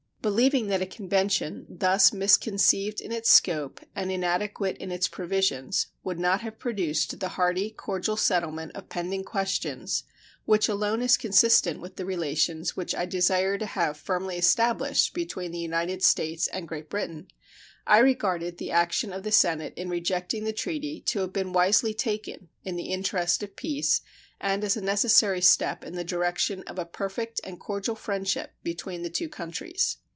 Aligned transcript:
Believing 0.23 0.67
that 0.67 0.83
a 0.83 0.85
convention 0.85 1.65
thus 1.67 2.13
misconceived 2.13 3.01
in 3.01 3.11
its 3.11 3.31
scope 3.31 3.79
and 3.95 4.11
inadequate 4.11 4.77
in 4.77 4.91
its 4.91 5.07
provisions 5.07 5.87
would 6.03 6.19
not 6.19 6.41
have 6.41 6.59
produced 6.59 7.19
the 7.19 7.29
hearty, 7.29 7.71
cordial 7.71 8.15
settlement 8.15 8.71
of 8.75 8.87
pending 8.87 9.23
questions, 9.23 10.03
which 10.45 10.67
alone 10.69 11.01
is 11.01 11.17
consistent 11.17 11.81
with 11.81 11.95
the 11.95 12.05
relations 12.05 12.77
which 12.77 12.93
I 12.93 13.07
desire 13.07 13.57
to 13.57 13.65
have 13.65 13.97
firmly 13.97 14.37
established 14.37 15.15
between 15.15 15.51
the 15.51 15.57
United 15.57 16.03
States 16.03 16.45
and 16.45 16.67
Great 16.67 16.87
Britain, 16.87 17.27
I 17.87 17.97
regarded 17.97 18.59
the 18.59 18.69
action 18.69 19.11
of 19.11 19.23
the 19.23 19.31
Senate 19.31 19.73
in 19.75 19.89
rejecting 19.89 20.43
the 20.43 20.53
treaty 20.53 21.01
to 21.07 21.21
have 21.21 21.33
been 21.33 21.51
wisely 21.51 21.95
taken 21.95 22.47
in 22.63 22.75
the 22.75 22.91
interest 22.93 23.41
of 23.41 23.55
peace 23.55 24.01
and 24.39 24.63
as 24.63 24.77
a 24.77 24.81
necessary 24.81 25.41
step 25.41 25.83
in 25.83 25.95
the 25.95 26.03
direction 26.03 26.61
of 26.67 26.77
a 26.77 26.85
perfect 26.85 27.41
and 27.43 27.59
cordial 27.59 27.95
friendship 27.95 28.51
between 28.63 29.01
the 29.01 29.09
two 29.09 29.27
countries. 29.27 29.97